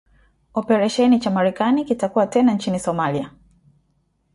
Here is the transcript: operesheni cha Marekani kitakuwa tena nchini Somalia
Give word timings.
operesheni 0.53 1.19
cha 1.19 1.31
Marekani 1.31 1.85
kitakuwa 1.85 2.27
tena 2.27 2.53
nchini 2.53 2.79
Somalia 2.79 3.31